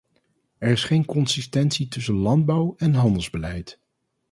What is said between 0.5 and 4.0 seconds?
Er is geen consistentie tussen landbouw- en handelsbeleid.